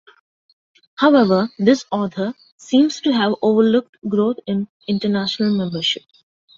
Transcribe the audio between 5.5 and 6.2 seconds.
membership.